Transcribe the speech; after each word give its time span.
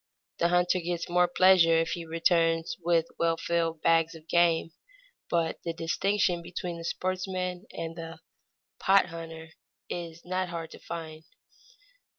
The 0.39 0.47
hunter 0.47 0.79
gets 0.79 1.07
more 1.11 1.27
pleasure 1.27 1.77
if 1.77 1.91
he 1.91 2.05
returns 2.05 2.75
with 2.83 3.05
well 3.19 3.37
filled 3.37 3.83
bags 3.83 4.15
of 4.15 4.27
game, 4.27 4.71
but 5.29 5.59
the 5.63 5.73
distinction 5.73 6.41
between 6.41 6.79
the 6.79 6.83
sportsman 6.83 7.67
and 7.71 7.95
the 7.95 8.17
"pot 8.79 9.05
hunter" 9.09 9.49
is 9.91 10.25
not 10.25 10.49
hard 10.49 10.71
to 10.71 10.79
find. 10.79 11.23